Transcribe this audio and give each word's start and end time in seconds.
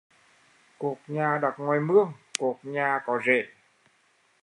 Cột 0.77 0.97
nhà 1.07 1.39
đặt 1.41 1.55
ngoài 1.57 1.79
mương, 1.79 2.11
cột 2.39 2.57
nhà 2.63 2.99
có 3.05 3.19
rễ 3.25 3.47